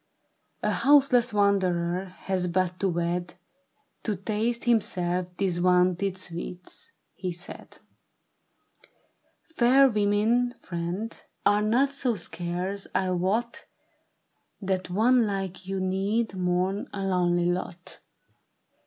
[0.31, 3.35] '* A houseless wanderer has but to wed,
[4.01, 7.77] To taste himself these vaunted sweets," he said;
[8.65, 13.65] *' Fair women, friend, are not so scarce, I wot,
[14.59, 18.01] That one like you need mourn a lonely lot" ISABEL MA YXOR.